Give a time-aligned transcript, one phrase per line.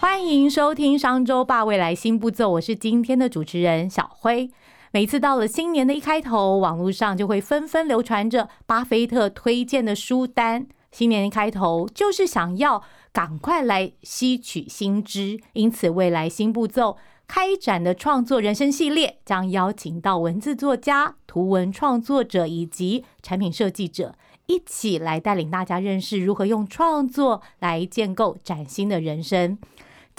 [0.00, 4.50] 欢迎收听商周吧未来新步骤，我是今天的主持人小辉。
[4.92, 10.66] 每次到了新年的一开头，网络上就会纷纷流传着巴菲特推荐的书单。
[10.90, 12.82] 新年一开头就是想要
[13.12, 16.96] 赶快来吸取新知，因此未来新步骤
[17.28, 24.14] 开展的创作人生系列将邀请到文字作家、图文创作者以及产品设计者，
[24.46, 29.58] 一起来带领大家认识如何用创作来建构崭新的人生。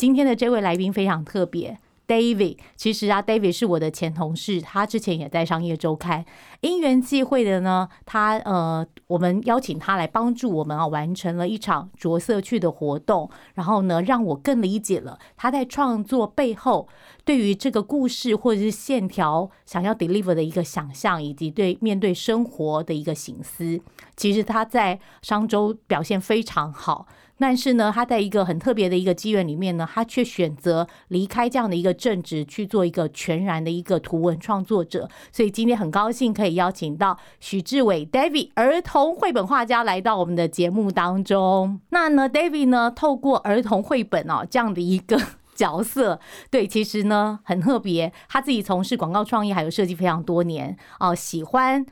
[0.02, 1.78] 今天的这位来宾非常特别。
[2.08, 6.26] David，其实啊，David 是我的前同事，他之前也在商业周刊。
[6.62, 16.88] 因缘际会的呢，他呃，我们邀请他来帮助我们啊，完成了一场着色去的活动，然后呢，让我更理解了他在创作背后
[17.24, 23.80] 对于这个故事或者是线条想要 deliver 的一个想象，以及对面对生活的一个醒思。
[24.16, 27.06] 其实他在商周表现非常好。
[27.42, 35.10] 但是呢，他在一个很特别的一个机缘里面呢，他却选择离开这样的一个正职，去做一个全然的一个图文创作者。
[35.32, 41.82] 所以今天很高兴可以邀请到许志伟 David 儿童绘本画家来到我们的节目当中。
[41.90, 45.20] 那呢，David 呢，透过儿童绘本哦这样的一个
[45.56, 46.20] 角色，
[46.52, 48.14] 对，其实呢很特别。
[48.30, 51.84] 他自己从事广告创意还有设计非常多年哦，喜欢。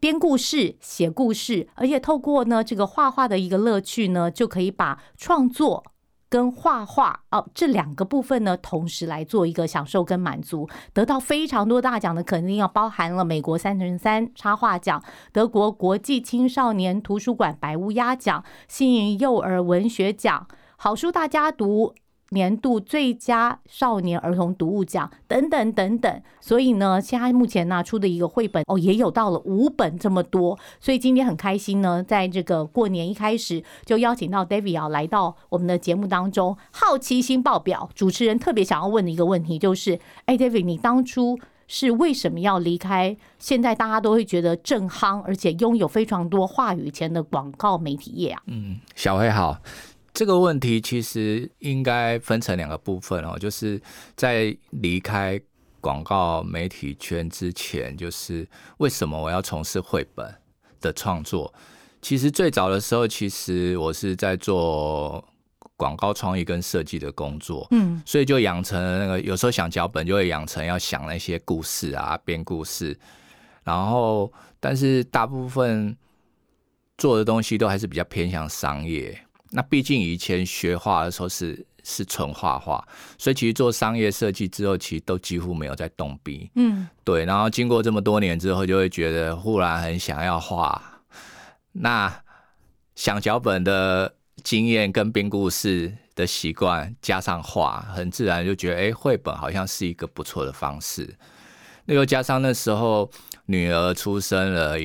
[0.00, 5.84] 编故事、写故事，而且透过呢这个画画的一个乐趣呢，就可以把创作
[6.28, 21.94] 跟画画哦这两个部分呢，同时来做一个享受跟满足，得到非常多大奖的，肯定要包含了美国三乘三插画奖、德国国际青少年图书馆白乌鸦奖、幸运幼儿文学奖、好书大家读。
[22.32, 37.88] 年度最佳少年儿童读物奖等等等等，所以呢，现在目前拿出的一个绘本哦，也有到了五本这么多，所以今天很开心呢，在这个过年一开始就邀请到 David 啊来到我们的节目当中，好奇心爆表。
[37.94, 41.38] 主持人特别想要问的一个问题就是，哎，David，你当初
[41.68, 43.16] 是为什么要离开？
[43.38, 48.42] 现在大家都会觉得正夯，而且拥有非常多话语权的广告媒体业啊？
[48.46, 49.58] 嗯，小黑好。
[50.14, 53.80] 这个问题其实应该分成两个部分哦，就是
[54.14, 55.40] 在离开
[55.80, 58.46] 广告媒体圈之前，就是
[58.76, 60.34] 为什么我要从事绘本
[60.80, 61.52] 的创作？
[62.02, 65.24] 其实最早的时候，其实我是在做
[65.76, 72.98] 广告创意跟设计的工作，嗯，所以就养成了那个有时候想脚本就会养成要想那些故事啊，编故事，
[73.64, 74.30] 然后
[74.60, 75.96] 但是大部分
[76.98, 79.18] 做的东西都还是比较偏向商业。
[79.54, 82.82] 那毕竟以前学画的时候是是纯画画，
[83.18, 86.50] 所以其实做商业设计之后，其实都几乎没有在动笔。
[86.54, 87.26] 嗯，对。
[87.26, 91.02] 然后经过这么多年之后，就会觉得忽然很想要画。
[91.72, 92.22] 那
[92.94, 101.14] 想脚本的经验跟编故事的习惯，加上画，很自然就觉得，哎，绘本好像是一个不错的方式。
[101.84, 103.10] 那又加上那时候
[103.46, 104.78] 女儿出生了。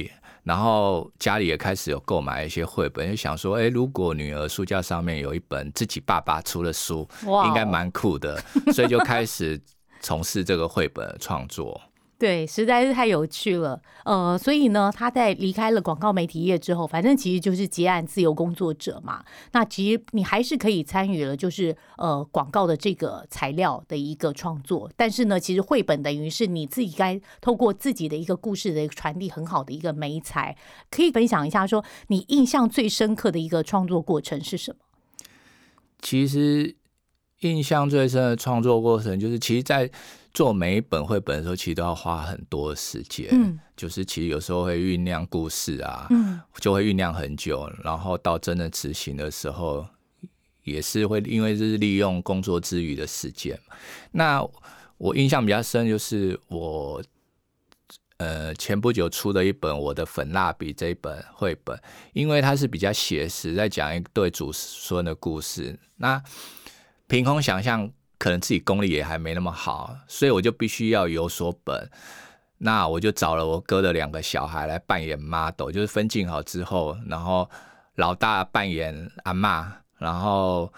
[0.48, 8.42] 然后家里也开始有购买一些绘本，就想说，哎，如果女儿书架上面有一本自己爸爸出的书，应该蛮酷的，
[8.72, 9.60] 所以就开始
[10.00, 11.80] 从事这个绘本创作。
[12.20, 13.80] 对，实在是太有趣了。
[14.04, 19.24] 呃，所以呢，他在离开了广告媒体业之后，反正其实就是结案自由工作者嘛。
[19.52, 24.90] 那其实你还是可以参与了，就是呃广告的这个材料的一个创作。
[24.98, 30.58] 但是呢，其实绘本等于是你自己该透过自己的一个故事的传递，很好的一个媒材。
[30.90, 34.80] 可以分享一下，说你印象最深刻的一个创作过程是什么？
[36.02, 36.76] 其实
[37.42, 39.88] 印象最深的创作过程，就是其实，在
[40.38, 43.28] 做每一本绘本的时候，其实都要花很多时间。
[43.32, 49.84] 嗯，就是其实有时候会酝酿故事啊，嗯，就会酝酿很久，然后到真的执行的时候，
[50.64, 53.60] 也是会因为这是利用工作之余的时间。
[54.12, 54.48] 那
[55.00, 57.02] 我印象比较深就是我，
[58.18, 61.76] 呃，前不久出的一本《我的粉蜡笔》这一本绘本，
[62.14, 65.80] 因为它是比较写实，在讲一对祖孙的故事。
[65.96, 66.22] 那
[67.08, 67.92] 凭空想象。
[68.18, 71.90] 可能自己功力也还没那么好，所以我就必须要有所本。
[72.60, 77.48] 那我就找了我哥的两个小孩来扮演 model，就是分镜好之后，然后
[77.96, 80.74] 老大扮演阿妈，然后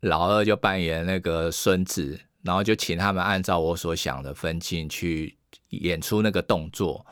[0.00, 5.36] 老二就扮演那个孙子，然后就请他们按照我所想的分镜去
[5.68, 7.06] 演出那个动作。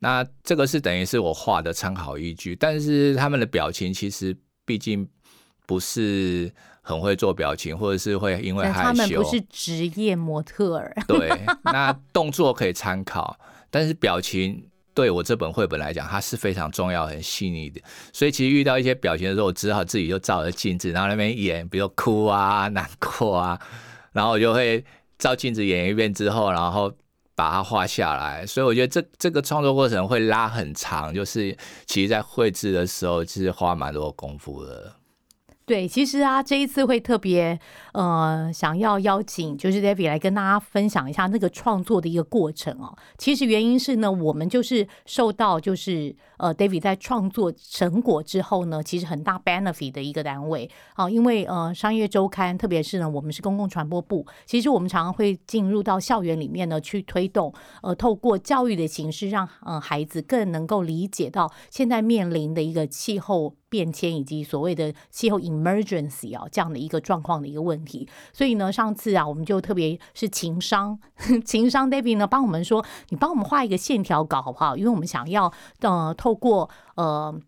[0.00, 5.08] 那这个是等于是我画的参考依据，但是他们的表情其实毕竟
[5.66, 6.52] 不是
[6.88, 8.82] 很会做表情，或者是会因为害羞。
[8.82, 10.96] 他们不是职业模特儿。
[11.06, 11.28] 对，
[11.64, 13.38] 那动作可以参考，
[13.70, 14.64] 但是表情
[14.94, 17.78] 对我这本绘本来讲，它是非常重要、很细腻的。
[18.10, 23.60] 所以其实遇到一些表情的时候，我只好自己就照着镜子，然后那边演，比如哭啊、难过啊，
[24.12, 24.82] 然后我就会
[25.18, 26.90] 照镜子演一遍之后，然后。
[27.38, 31.56] 把它画下来，所以我觉得这这个创作过程会拉很长，就是
[31.86, 34.92] 其实在绘制的时候，其实花蛮多功夫的。
[35.68, 37.60] 对，其实啊，这一次会特别
[37.92, 42.96] 呃想要邀请，就是 David 来跟大家分享一下那个创作的一个过程哦。
[43.18, 63.54] 其实原因是呢，我们就是受到就是呃 David 在创作成果之后呢，其实很大 benefit 的一个单位啊，因为呃商业周刊，特别是呢我们是公共传播部，其实我们常常会进入到校园里面呢去推动呃透过教育的形式，让呃孩子更能够理解到现在面临的一个气候。
[63.68, 70.98] 变迁以及所谓的气候 emergency 啊这样的一个状况的一个问题，所以呢，上次啊，我们就特别是情商
[71.44, 74.76] 情商 David 呢帮我们说，你帮我们画一个线条稿好不好？
[74.76, 77.38] 因为我们想要呃透过呃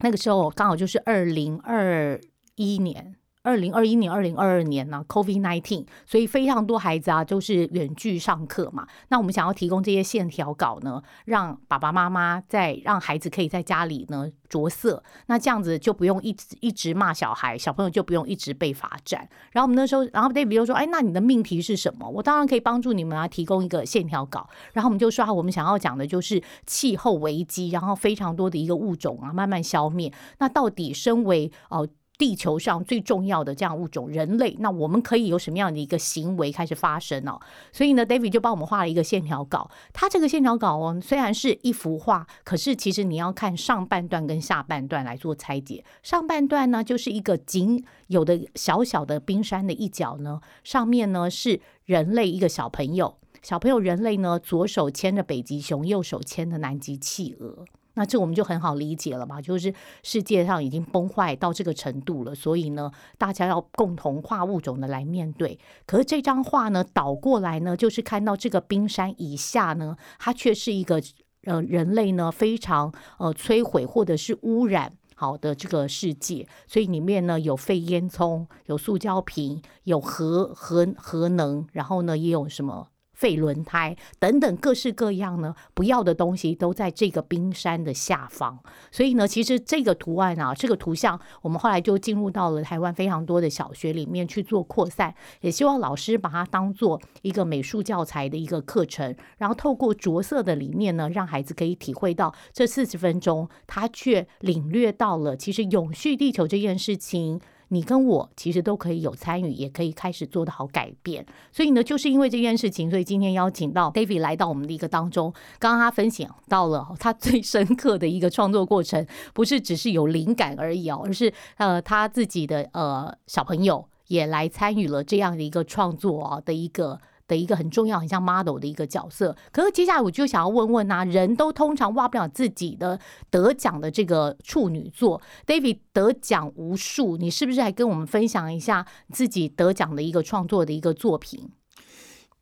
[0.00, 2.20] 那个时候刚好就是二零二
[2.56, 3.16] 一年。
[3.42, 8.86] 二零二一年、二零二二年呢，COVID nineteen，所以非常多孩子啊就是远距上课嘛。
[9.08, 19.26] 那我们想要提供这些线条稿呢，让爸爸妈妈在让孩子可以在家里呢着色，那这样子就不用一直一直骂小孩，小朋友就不用一直被罚站。
[19.52, 22.06] 然后我们那时候，然后 David 又说：“哎，那你的命题是什么？
[22.06, 30.12] 我当然可以帮助你们啊，提供一个线条稿。”然后我们就说：“啊，我们想要讲的就是气候危机，然后非常多的一个物种啊慢慢消灭。
[30.40, 31.88] 那到底身为哦？”
[32.20, 37.40] 地球上最重要的这样物种人类，那我们可以有什么样的一个行为开始发生呢？
[37.72, 39.70] 所以呢，David 就帮我们画了一个线条稿。
[39.94, 45.82] 他这个线条稿哦，虽然是一幅画，可是其实你要看上半段跟下半段来做拆解。
[46.02, 57.64] 上半段呢，就是一个仅有的小小的冰山的一角呢，上面呢是人类一个小朋友，小朋友人类呢左手牵着北极熊，右手牵着南极企鹅。
[57.94, 65.58] 那这我们就很好理解了嘛，就是世界上已经崩坏到这个程度了，所以呢，大家要共同跨物种的来面对。
[65.86, 71.02] 可是这张画呢，倒过来呢，就是看到这个冰山以下呢，它却是一个
[71.44, 82.88] 呃人类呢非常呃摧毁或者是污染好的这个世界，所以里面呢有废烟囱，有塑胶瓶，有核核核能，然后呢也有什么。
[83.20, 88.58] 废轮胎等等各式各样呢，不要的东西都在这个冰山的下方。
[88.90, 107.38] 所以呢，其实这个图案啊，这个图像，我们后来就进入到了台湾非常多的小学里面去做扩散，也希望老师把它当做一个美术教材的一个课程，然后透过着色的理念呢，让孩子可以体会到这四十分钟，他却领略到了其实永续地球这件事情。
[107.72, 111.24] 你跟我其实都可以有参与，也可以开始做的好改变。
[111.52, 115.32] 所以呢，就是因为这件事情，所以今天邀请到 David 来到我们的一个当中。
[115.58, 127.00] 刚刚他分享到了他最深刻的一个创作过程，不是只是有灵感而已哦，而是呃他自己的呃小朋友也来参与了这样的一个创作啊的一个。
[127.30, 129.36] 的一个很重要、很像 model 的一个角色。
[129.52, 132.98] 可是接下来我就想要问问啊，人都通常忘不了自己的
[133.30, 135.22] 得奖的这个处女座。
[135.46, 141.48] David 得奖无数，你是不是还跟我们分享一下自己得奖的一个创作的一个作品？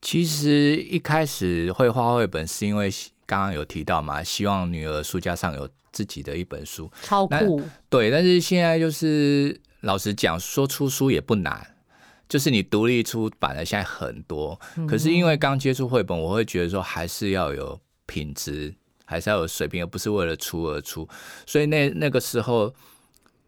[0.00, 2.90] 其实一开始会画绘本是因为
[3.26, 7.60] 刚刚有提到嘛，希望女儿书架上有自己的一本书，超酷。
[7.90, 11.74] 对，但是现在就是老实讲，说出书也不难。
[12.28, 18.74] 就是你独立出版的现在很多，可是因为刚接触绘本，我会觉得说还是要有品质，
[19.06, 21.08] 还是要有水平，而不是为了出而出。
[21.46, 22.74] 所以那那个时候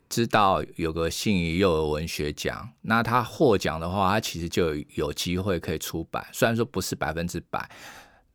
[0.08, 7.70] 知道有个信宜幼儿文学奖，那他获奖的话，他其实就有机会可以出版，虽然说不是百分之百，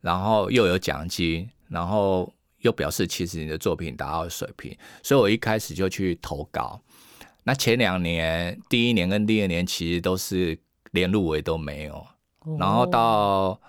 [0.00, 6.80] 然后又有奖金，然后又表示其实你的作品达到水平，所以我一开始就去投稿。
[7.48, 10.58] 那前两年，第一年跟第二年其实都是
[10.90, 12.04] 连入围都没有，
[12.58, 13.60] 然后到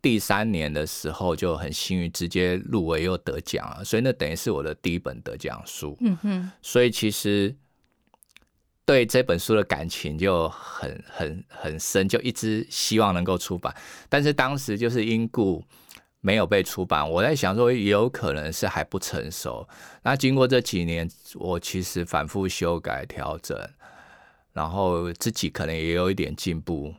[0.00, 5.96] 第三年的时候就很幸运，直接入围又得奖了，所以那等于是我的第一本得奖书。
[6.02, 7.52] 嗯哼，所以其实
[8.84, 13.74] 对这本书的感情就很很很深，就一直希望能够出版，
[14.08, 15.64] 但是当时就是因故。
[16.24, 19.68] 没有被出版，我在想说，也有可能是还不成熟。
[20.02, 23.54] 那经过这几年，我其实反复修改调整，
[24.54, 26.94] 然后自己可能也有一点进步。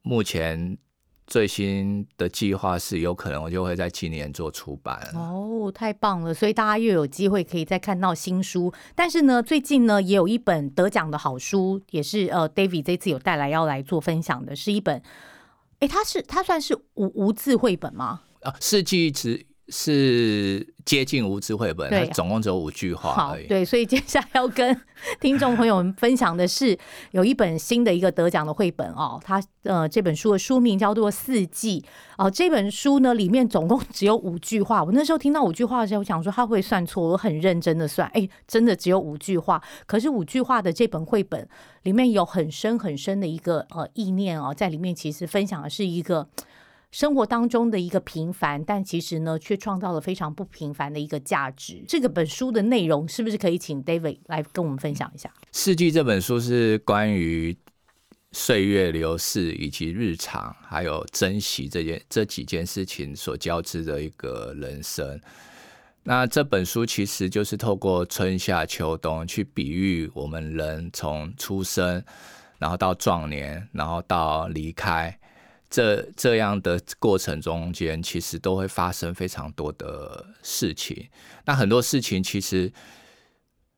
[0.00, 0.78] 目前。
[1.24, 6.34] 最新的计划是有可能我就会在今年做出版哦，太棒了！
[6.34, 8.70] 所以大家又有机会可以再看到新书。
[8.94, 15.00] 但是呢，最近呢也有一本得奖的好书，也是呃，David 这次有带来要来做分享的，是一本，
[15.82, 18.20] 哎，它是它算是无无字绘本吗？
[18.42, 19.44] 啊，世纪之。
[19.68, 23.46] 是接近无字绘本，它总共只有五句话而已。
[23.46, 24.78] 对，所以接下来要跟
[25.20, 26.76] 听众朋友们分享的是，
[27.12, 29.20] 有一本新的一个得奖的绘本哦。
[29.24, 31.80] 它呃，这本书的书名叫做《四季》
[32.18, 32.30] 哦。
[32.30, 34.82] 这本书呢，里面总共只有五句话。
[34.82, 39.62] 我那时候听到五句话的时候，我想说他会算错，我很认真的算，哎，真的只有五句话。
[39.86, 41.48] 可是五句话的这本绘本
[41.84, 46.28] 里面有很深很深的一个呃意念哦，在里面其实分享的是一个。
[46.92, 51.82] 生活当中的一个平凡，但其实呢，却创造了非常不平凡的一个价值。
[51.88, 55.30] 这个本书的内容是不是可以请 David 来跟我们分享一下？
[55.50, 57.56] 《四季》这本书是关于
[58.32, 65.18] 岁月流逝以及日常，还有珍惜这件这几件事情所交织的一个人生。
[66.02, 72.04] 那这本书其实就是透过春夏秋冬去比喻我们人从出生，
[72.58, 75.18] 然后到壮年，然后到离开。
[75.72, 81.08] 这这样的过程中间，其实都会发生非常多的事情。
[81.46, 82.70] 那很多事情其实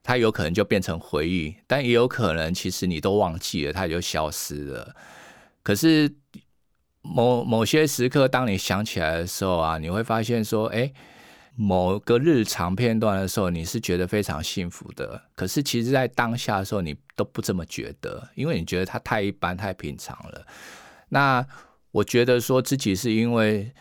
[0.02, 4.94] 它有可能就变成回忆，但也有可能其实你都忘记了，它也就消失了。
[5.62, 6.12] 可是
[7.00, 10.92] 某某些时刻，当你想起来的时候啊，你会发现说，哎，
[11.54, 15.22] 某个日常片段的时候，你是觉得非常幸福的。
[15.36, 20.44] 可是其实，在当下的时候，你都不这么觉得，因为你觉得它太一般、太平常了。
[21.10, 21.46] 那
[21.94, 23.72] 我觉得说自己是因为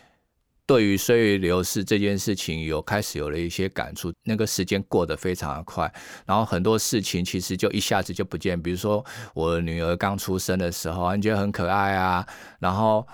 [0.66, 5.92] 对于岁月流逝这件事情有开始有了一些感触，那个时间过得非常的快，
[6.24, 8.60] 然后很多事情其实就一下子就不见。
[8.62, 9.04] 比如说
[9.34, 12.24] 我女儿刚出生的时候，你觉得很可爱啊，
[12.60, 13.04] 然后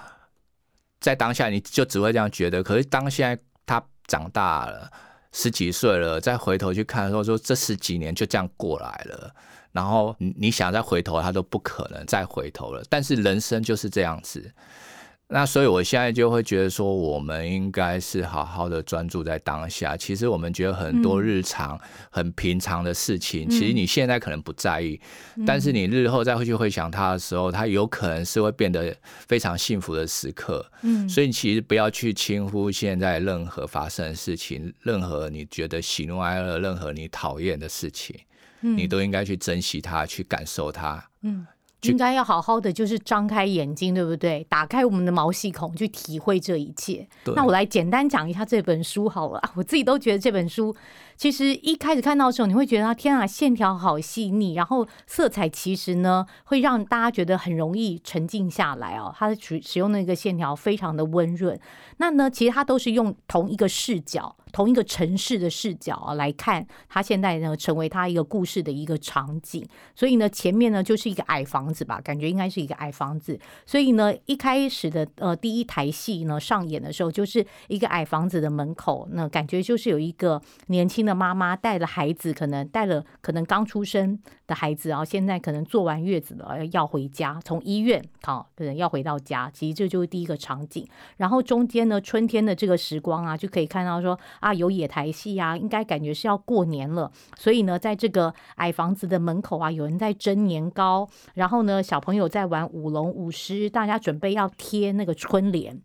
[1.01, 2.63] 在当下你就只会这样觉得。
[2.63, 4.93] 可是当现在她长大了
[5.33, 9.35] 十几岁了，再回头去看的时候，说这十几年就这样过来了。
[9.73, 12.83] 然后你想再回头，他都不可能再回头了。
[12.91, 14.53] 但是人生就是这样子。
[15.33, 19.97] 那所以，我现在就会觉得说，我们应该是好好的专注在当下。
[19.97, 25.01] 其实我们觉得很多日常很平常的事情，其实你现在可能不在意，
[25.47, 28.93] 但是你日后再回去回想它的时候，它有可能是会变得
[29.29, 30.69] 非常幸福的时刻。
[30.83, 38.19] 嗯，所以其实不要去轻忽现在任何发生的事情，任何你觉得喜怒哀乐，任何你讨厌的事情，
[38.61, 41.09] 你都应该去珍惜它，去感受它。
[41.23, 41.47] 嗯。
[41.83, 44.45] 应该要好好的，就是张开眼睛，对不对？
[44.49, 47.07] 打开我们的毛细孔，去体会这一切。
[47.35, 49.43] 那我来简单讲一下这本书好了。
[49.55, 50.75] 我自己都觉得这本书，
[51.21, 59.15] 其实一开始看到的时候，你会觉得天啊，线条好细腻，然后色彩其实呢，会让大家觉得很容易沉静下来哦。
[59.15, 61.61] 它的使使用那个线条非常的温润。
[61.99, 64.35] 那呢，其实它都是用同一个视角。
[64.53, 69.65] 同一个城市的视角啊来看，它现在呢成为它一个故事的一个场景。
[69.95, 73.39] 所以呢，前面呢就是一个矮房子吧，感觉应该是一个矮房子。
[73.65, 89.51] 所以呢，一开始的呃第一台戏呢上演的时候，就是一个矮房子的门口，那感觉就是有一个年轻的妈妈带着孩子，可能带了可能刚出生的孩子，然后现在可能坐完月子了要回家，从医院好可能要回到家。
[89.53, 90.87] 其实这就是第一个场景。
[91.17, 94.19] 然后中间呢，春天的这个时光啊，就可以看到说。
[94.41, 105.79] 啊，有野台戏啊，应该感觉是要过年了，所以呢，在这个矮房子的门口啊，有人在蒸年糕，然后呢，小朋友在玩舞龙舞狮，大家准备要贴那个春联，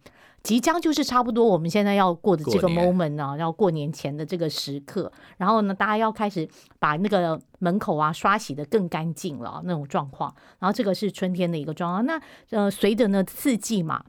[0.45, 6.47] 即将就是差不多我们现在要过的这个 moment 啊，要过年前的这个时刻，然后呢，大家要开始
[6.77, 12.21] 把那个门口啊刷洗的更干净了那种状况，然后这个是春天的一个状况，那
[12.51, 14.03] 呃，随着呢四季嘛。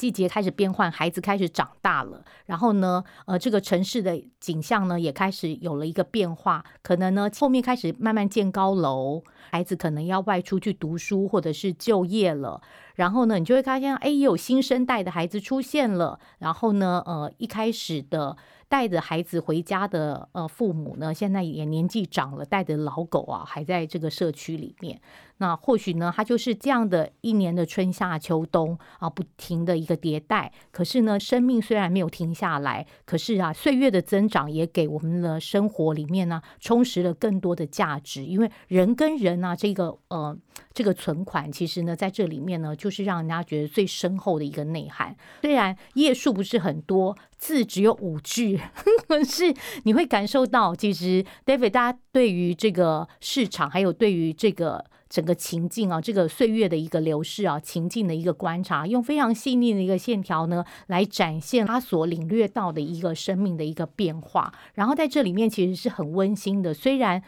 [0.00, 12.62] 季节开始变换，孩子开始长大了，然后呢，呃，这个城市的景象呢也开始有了一个变化，可能呢后面开始慢慢建高楼，孩子可能要外出去读书或者是就业了，
[12.94, 18.38] 然后呢，你就会发现，哎，有新生代的孩子出现了，然后呢，呃，一开始的。
[18.70, 25.00] 带着孩子回家的呃父母呢，现在也年纪长了，带着老狗啊，还在这个社区里面。
[25.40, 30.52] 那或许呢，它就是这样的一年的春夏秋冬啊，不停的一个迭代。
[30.70, 38.24] 可是呢，生命虽然没有停下来，可是啊，岁月的增长也给我们的生活里面呢，充实了更多的价值。
[38.24, 40.36] 因为人跟人啊，这个呃
[40.74, 45.16] 这个存款，其实呢，在这里面呢，就是让人家觉得最深厚的一个内涵。
[45.40, 47.16] 虽然页数不是很多。
[47.40, 48.60] 字只有五句，
[49.08, 49.44] 可是
[49.84, 64.54] 你会感受到，其实 David，大家对于这个市场，还有对于这个整个情境啊，这个岁月的一个流逝啊，情境的一个观察，用非常细腻的一个线条呢，来展现他所领略到的一个生命的一个变化。
[64.72, 67.20] 然后在这里面其实是很温馨的，虽然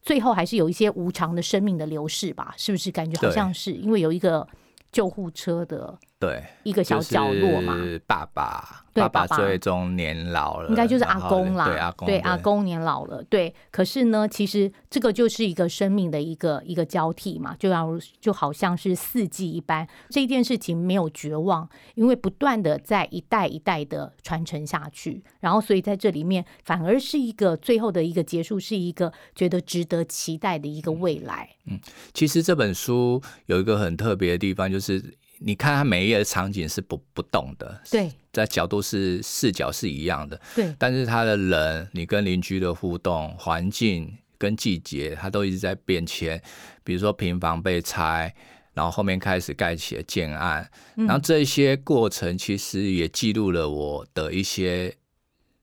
[0.00, 2.90] 最后还是有一些无常的生命的流逝吧，是不是？
[2.90, 4.48] 感觉好像是因为有一个
[4.90, 5.98] 救护车的。
[6.20, 7.74] 对，一个小角落嘛。
[8.06, 11.64] 爸爸，爸爸最终年老了，应该就是阿公啦。
[11.64, 13.22] 对阿公，对阿公年老了。
[13.22, 19.88] 对，可是呢，其实这个就是一个生命的一个一个交替嘛，就要就好像是四季一般。
[20.10, 31.48] 这件事情没有绝望，因为不断的在一代一代的传承下去，然后所以在这里面反而是一个最后的一个结束，是一个觉得值得期待的一个未来。
[31.64, 31.80] 嗯，
[32.12, 35.02] 其实这本书有一个很特别的地方，就是。
[35.42, 40.74] 你看它每一页的场景是不不动的，对，在角度是视角是一样的，对。
[40.78, 46.40] 但是它的人，你跟邻居的互动、环境跟季节，它都一直在变迁。
[46.84, 48.34] 比如说平房被拆，
[48.74, 54.94] 然后后面开始盖起了建案，然后这些过程其实也记录了我的一些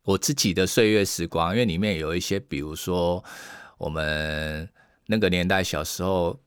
[0.02, 3.24] 我自己的岁月时光，因为里面有一些，比如说
[3.78, 4.68] 我们
[5.06, 6.40] 那个年代小时候。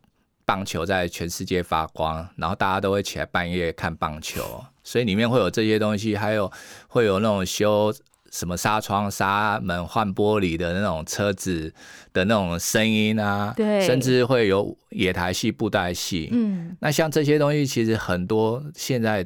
[0.50, 6.50] 棒球在全世界发光，然后大家都会起来半夜看棒球，所以里面会有这些东西，还有
[6.88, 7.94] 会有那种修
[8.32, 11.72] 什么纱窗、纱门、换玻璃的那种车子
[12.12, 16.28] 的那种声音啊，对，甚至会有野台戏、布袋戏。
[16.32, 19.24] 嗯，那像这些东西，其实很多现在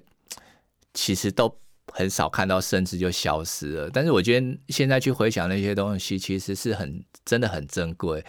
[0.93, 1.50] 其实都
[1.90, 3.90] 很少看到，甚至就消失了。
[3.90, 8.23] 但是我觉得现在去回想那些东西，其实是很真的很珍贵。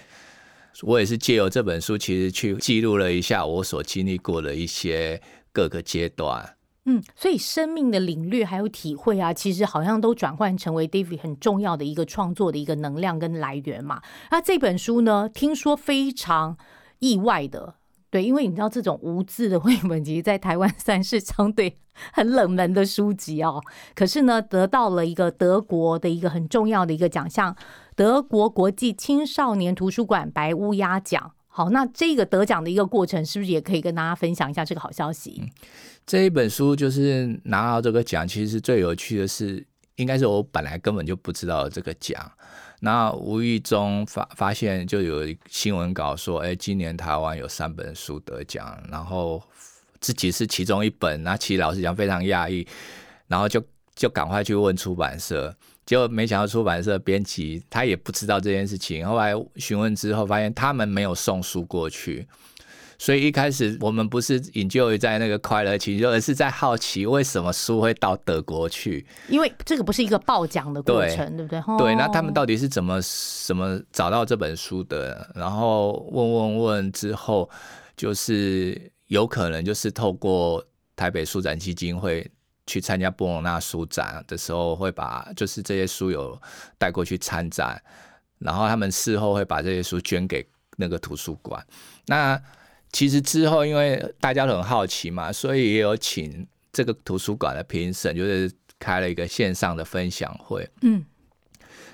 [0.84, 5.22] 我也是借由这本书，其实去记录了一下我所经历过的一些
[5.53, 6.58] 各个阶段。
[6.88, 14.01] 嗯，所以生命的领略还有体会啊，其实好像都转换成为 David 很重要的一个创作的一个能量跟来源嘛。
[14.29, 16.58] 那这本书呢，听说非常
[17.00, 17.75] 意外的，
[18.12, 21.79] 对，因为你知道这种无字的绘本集在台湾算是相对
[22.13, 23.60] 很冷门的书籍哦。
[23.96, 27.55] 可是呢，得到了一个德国的一个很重要的一个奖项。
[27.96, 35.42] 德国国际青少年图书馆白乌鸦奖，好，那这个得奖的一个过程，是不是也可以跟大家分享一下这个好消息？
[36.05, 42.29] 这一本书就是拿到这个奖，其实最有趣的是，应该是我本来根本就不知道这个奖，
[42.81, 49.42] 那无意中发发现就有新闻稿说，哎，今年台湾有三本书得奖，然后
[50.01, 52.68] 自己是其中一本，那其实老实讲非常讶异，
[53.27, 53.64] 然后就
[53.96, 55.55] 就赶快去问出版社。
[55.86, 62.28] 就没想到出版社编辑他也不知道这件事情，后来询问之后发现他们没有送书过去，
[62.98, 69.06] 所以一开始我们不是引咎在那个快乐情绪，而是在好奇为什么书会到德国去。
[69.30, 71.62] 因为这个不是一个报奖的过程，对不对？
[71.78, 73.00] 对，那他们到底是怎么
[73.46, 75.30] 怎么找到这本书的？
[75.36, 77.48] 然后问问问之后，
[77.96, 82.28] 就是有可能就是透过台北书展基金会。
[82.68, 86.40] 去参加波隆纳书展的时候，会把就是这些书友
[86.78, 87.82] 带过去参展，
[88.40, 90.48] 然后他们事后会把这些书捐给
[90.78, 91.66] 那个图书馆。
[92.08, 92.42] 那
[92.92, 100.68] 其实之后，因为大家都很好奇嘛，所以也有请这个图书馆的评审，就是开了一个线上的分享会。
[100.82, 101.06] 嗯，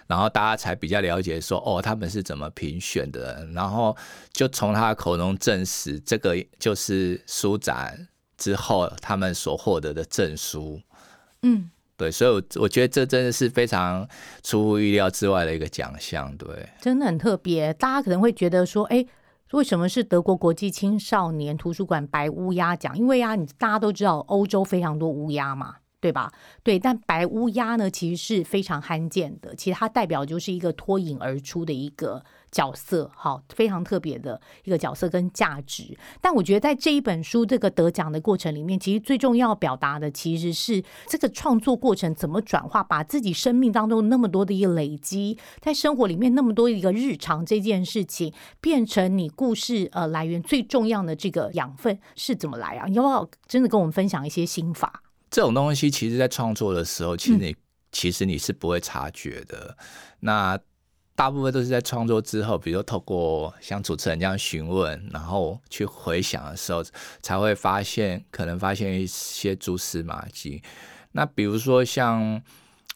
[0.08, 3.98] 然后大家才比较了解说，哦，他们是怎么评选的，然后
[4.32, 8.08] 就从他的口中证实，这个就是书展。
[8.42, 10.82] 之后，他们所获得的证书，
[11.44, 14.08] 嗯，对，所以，我我觉得这真的是非常
[14.42, 17.72] 出乎意料之外的一个奖项，对，真的很特别。
[17.76, 19.06] 大家可能会觉得说，哎，
[19.52, 22.98] 为什么是德国国际青少年图书馆白乌鸦奖？
[22.98, 26.34] 因为啊，你大家都知道，欧洲非常多乌鸦嘛，对吧？
[26.64, 32.24] 对，但白乌鸦呢，其实是非常罕见的，其实它代表就是一个脱颖而出的一个。
[32.52, 35.98] 角色好，非常特别的一个角色跟价值。
[36.20, 52.88] 但我觉得在这一本书这个得奖的过程里面，其实最重要表达的其实是这个创作过程怎么转化，把自己生命当中那么多的一个累积，在生活里面那么多一个日常这件事情，变成你故事呃来源最重要的这个养分是怎么来啊？
[52.90, 55.02] 要不要真的跟我们分享一些心法？
[55.30, 57.56] 这种东西其实，在创作的时候，其实你
[57.92, 59.78] 其实你是不会察觉的。
[60.20, 60.60] 那
[61.16, 66.84] 大部分都是在创作之后，比如透过像主持人这样询问，然后去回想的时候，
[67.22, 70.64] 才会发现可能发现一些蛛丝马迹。
[71.12, 72.42] 那比如说像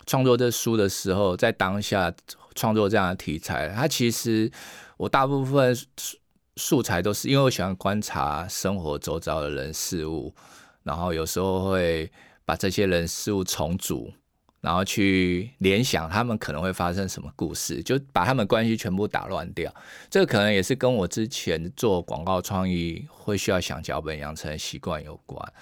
[0.07, 2.11] 创作这书的时候，在当下
[2.55, 4.51] 创作这样的题材，它其实
[4.97, 5.77] 我大部分
[6.55, 10.33] 素材都是因为我喜欢观察生活周遭的人事物，
[10.83, 12.11] 然后有时候会
[12.45, 14.11] 把这些人事物重组。
[14.65, 19.71] 然后去联想他们可能会发生什么故事，就把他们关系全部打乱掉。
[20.09, 25.53] 这个可能也是跟我之前做广告创意会需要想脚本养成的习惯有关。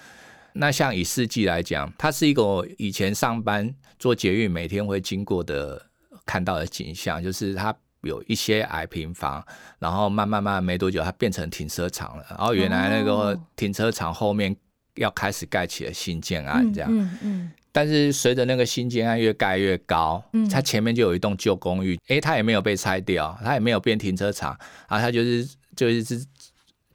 [0.54, 5.86] 那像以四季来讲，它是一个我以前上班做捷运每天会经过的
[6.26, 9.46] 看到的景象，就是它有一些矮平房，
[9.80, 14.56] 然后慢慢慢没多久它变成停车场了，然后原来那个停车场后面
[14.96, 16.90] 要开始盖起了新建案这样。
[16.90, 17.52] 嗯嗯。
[17.76, 24.52] 但是随着那个新建案越盖越高，嗯，它前面就有一栋旧公寓，哎，它也没有被拆掉，它也没有变停车场，
[24.88, 26.24] 啊，它就是就一直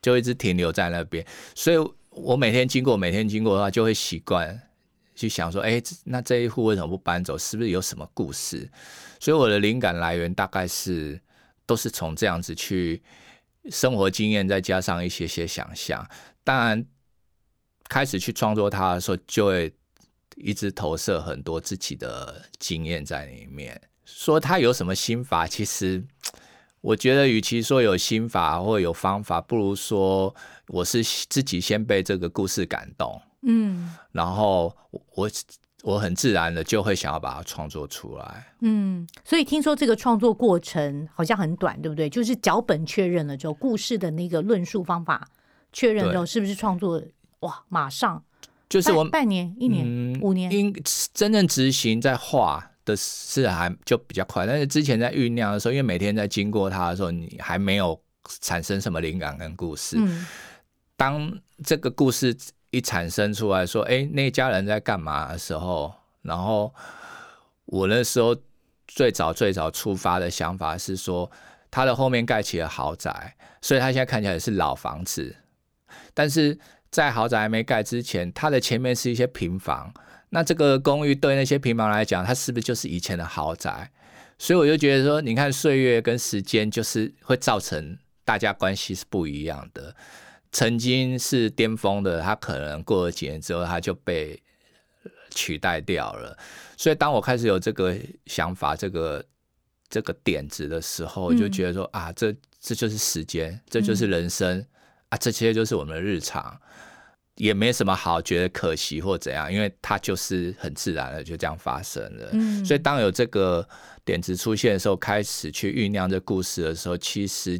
[0.01, 1.77] 就一直停留在那边，所以
[2.11, 4.57] 我每天经过，每天经过的话，就会习惯
[5.17, 7.37] 去想说，哎，那这一户为什么不搬走？
[7.37, 8.71] 是不是有什么故事？
[9.19, 11.21] 所以我的灵感来源大概是
[11.67, 13.03] 都是从这样子去
[13.69, 16.09] 生活经验，再加上一些些想象，
[16.45, 16.87] 当然
[17.89, 19.73] 开始去创作它的时候，就会。
[20.41, 26.05] 一直投射很多自己的经验在里面，说他有什么心法，其实
[26.81, 30.35] 我觉得，与其说有心法或有方法，不如说
[30.69, 34.75] 我是自己先被这个故事感动，嗯，然后
[35.13, 35.29] 我
[35.83, 42.09] 我很自然的就会想要把它创作出来，嗯，所以听说这个创作过程好像很短，对不对？
[42.09, 45.29] 就是脚本确认了之后，故事的那个论述方法
[45.73, 47.03] 确认之后，是不是创作
[47.41, 48.25] 哇，马上？
[48.69, 50.75] 就是我半年、一年、五年，应
[51.15, 57.99] 真正执行在画的是还就比较快，但是之前在酝酿的时候，因为每天在经过它的时候，你还没有
[58.43, 59.97] 产生什么灵感跟故事。
[60.97, 61.33] 当
[61.65, 62.37] 这个故事
[62.71, 66.75] 一产生出来说，哎，那家人在干嘛的时候，然后
[67.65, 68.37] 我那时候
[68.87, 71.31] 最早最早出发的想法是说，
[71.71, 75.35] 他的后面盖起了豪宅，所以他现在看起来是老房子，
[76.13, 76.59] 但是。
[76.91, 79.93] 在豪宅还没盖之前，它的前面是一些平房。
[80.31, 83.91] 那这个公寓对那些平房来讲，它是不是就是以前的豪宅？
[84.39, 89.95] 所以我就觉得说，你看岁月跟时间，就是会造成大家关系是不一样的。
[90.53, 94.41] 曾经是巅峰的，它可能过了几年之后，它就被
[95.31, 96.37] 取代掉了。
[96.77, 97.97] 所以当我开始有这个
[98.27, 99.25] 想法、这个
[99.89, 104.65] 这个点子的时候，我就觉得说啊，这这就是时间，这就是人生。
[105.11, 106.61] 啊，这些就是我们的日常，
[107.37, 112.29] 也没什么好觉得可惜或怎样，因为它就是很自然的就这样发生了。
[112.33, 113.67] 嗯，所以当有这个
[114.05, 117.59] 点子出现的时候，开始去酝酿这故事的时候，其实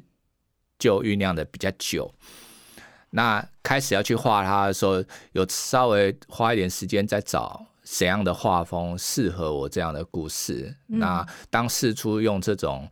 [0.79, 2.13] 就酝酿的比较久。
[3.11, 10.77] 那开始要去画它的时候，有稍微花一点时间在找怎样的画风适合我这样的故事。
[10.87, 12.87] 那当试出用这种。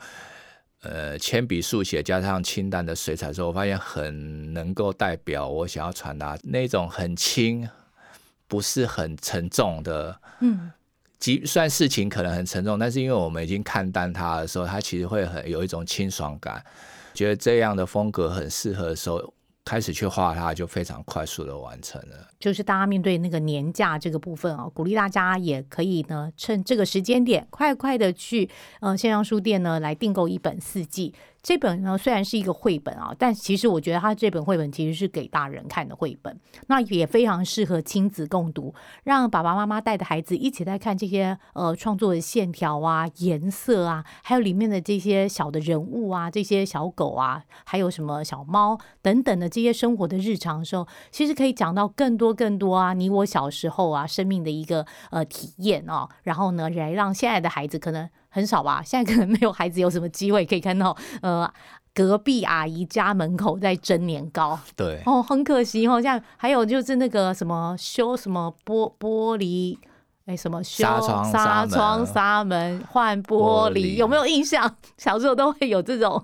[0.87, 7.69] 呃，铅笔速写加上清淡的水彩的时候，我发现很能够代表我想要传达那种很轻，
[8.47, 10.21] 不是很沉重的。
[10.41, 10.71] 嗯，
[11.19, 16.65] 即算事情可能很沉重，但是因为我们已经看淡它的时候，它其实会很有一种清爽感。
[17.15, 19.33] 觉得这样的风格很适合的时候。
[19.67, 22.29] 开始去画它，就非常快速的完成了。
[22.39, 28.49] 就是大家面对那个年假这个部分啊，鼓励大家也可以呢，趁这个时间点，快快的去
[28.81, 31.13] 呃线上书店呢来订购一本《四季》。
[31.47, 58.11] 这本呢虽然是一个绘本啊，但其实我觉得它这本绘本其实是给大人看的绘本，那也非常适合亲子共读，让爸爸妈妈带着孩子一起在看这些呃创作的线条啊、颜色啊，还有里面的这些小的人物啊、这些小狗啊，还有什么小猫等等的这些生活的日常的时候，其实可以讲到更多更多啊，你我小时候啊生命的一个呃体验啊，然后呢来让现在的孩子可能。
[58.37, 61.51] 很少吧，现在可能没有孩子有什么机会可以看到， 呃，
[61.95, 64.59] 隔壁阿姨家门口在蒸年糕。
[64.77, 65.99] 对，哦，很可惜哦。
[66.03, 69.79] 像还有就是那个什么修什么玻玻璃，
[70.27, 70.85] 哎，什么修
[71.33, 74.77] 纱窗纱门换玻璃，有没有印象？
[74.99, 76.23] 小时候都会有这种。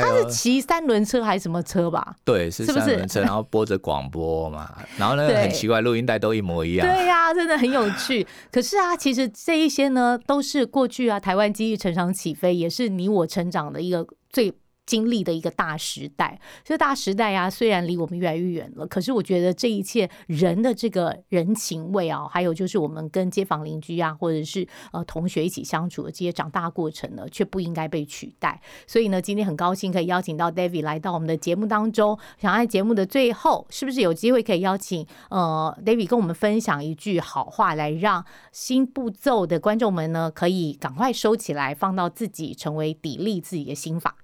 [0.00, 2.14] 他是骑三轮车还是什么车吧？
[2.24, 6.86] 对，是三轮车， 然后播着广播嘛，然后那个很奇怪，录音带都一模一样。
[6.86, 8.26] 对呀，真的很有趣。
[8.52, 14.52] 可是啊，其实这一些呢，都是过去啊，台湾经济成长起飞，也是你我成长的一个最。
[14.86, 28.60] 经历的一个大时代，这大时代啊，虽然离我们越来越远了，可是我觉得这一切人的这个人情味啊，还有就是我们跟街坊邻居啊，或者是呃同学一起相处的这些长大过程呢，却不应该被取代。
[28.86, 32.18] 所以呢，今天很高兴可以邀请到 David 来到我们的节目当中。
[32.38, 44.16] 想在节目的最后，是不是有机会可以邀请呃 David 跟我们分享一句好话，来让新步骤的观众们呢，可以赶快收起来，放到自己成为砥砺自己的心法。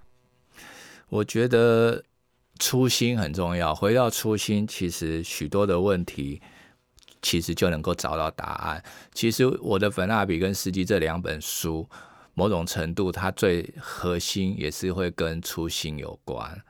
[1.11, 2.05] 我觉得
[2.61, 6.41] 初心很重要，回到初心，其实许多的问题
[7.21, 8.83] 其实就能够找到答案。
[9.13, 11.89] 其实我的粉蜡笔跟司机这两本书，
[12.35, 16.63] 某种程度它最核心也是会跟初心有关。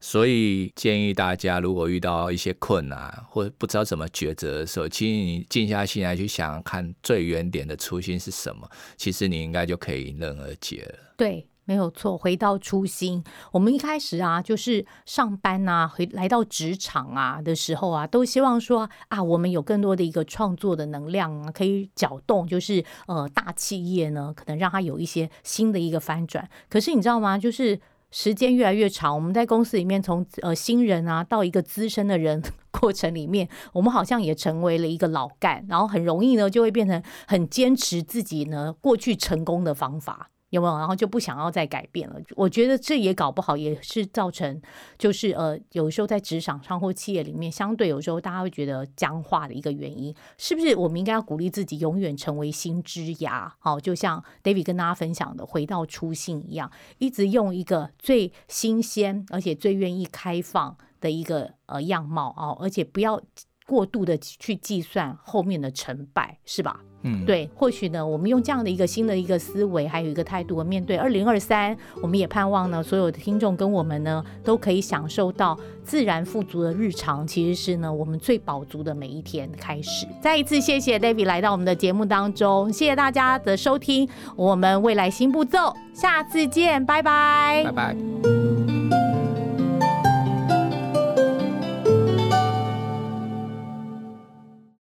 [0.00, 11.14] 所以建议大家，如果遇到一些困难或者不知道怎么抉择的时候，其实你静下心来去想想看，最原点的初心是什么，其实你应该就可以迎刃而解了。
[11.16, 11.46] 对。
[11.68, 13.22] 没有错，回到初心。
[13.52, 26.48] 我们一开始啊，就是上班啊，回来到职场啊的时候啊，都希望说啊，我们有更多的一个创作的能量啊，可以搅动，就是呃大企业呢，可能让它有一些新的一个翻转。
[26.70, 27.36] 可是你知道吗？
[27.36, 27.78] 就是
[28.10, 40.30] 时间越来越长，我们在公司里面从呃新人啊到一个资深的人过程里面，我们好像也成为了一个老干，然后很容易呢就会变成很坚持自己呢过去成功的方法。
[40.50, 40.78] 有没有？
[40.78, 42.16] 然后就不想要再改变了。
[42.36, 44.60] 我觉得这也搞不好，也是造成
[44.98, 50.74] 就是呃，有时候在职场上或企业里面，相对有时候大家会觉得僵化的一个原因，是不是？
[50.76, 53.54] 我们应该要鼓励自己，永远成为新枝芽。
[53.58, 63.20] 好，就像 David 跟大家分享的，回到初心一样，一直用一个最新鲜而且最愿意开放的一个呃样貌哦，而且不要。
[63.68, 66.80] 过度的去计算后面的成败，是吧？
[67.02, 67.48] 嗯，对。
[67.54, 80.08] 或许呢，我们用这样的一个新的一个思维，还有一个态度，面对二零二三，我们也盼望呢，所有的听众跟我们呢，都可以享受到自然富足的日常，其实是呢，我们最饱足的每一天开始。
[80.20, 88.57] 再一次谢谢 David 来到我们的节目当中，谢谢大家的收听，我们未来新步骤，下次见，拜拜，拜拜。